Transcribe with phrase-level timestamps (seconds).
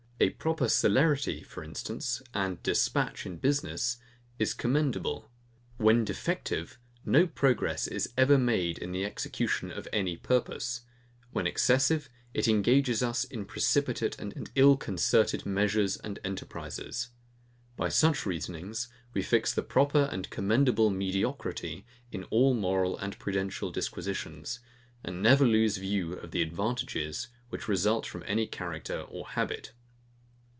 [0.23, 3.97] A proper celerity, for instance, and dispatch in business,
[4.37, 5.31] is commendable.
[5.77, 10.81] When defective, no progress is ever made in the execution of any purpose:
[11.31, 17.09] When excessive, it engages us in precipitate and ill concerted measures and enterprises:
[17.75, 23.71] By such reasonings, we fix the proper and commendable mediocrity in all moral and prudential
[23.71, 24.59] disquisitions;
[25.03, 29.73] and never lose view of the advantages, which result from any character or habit.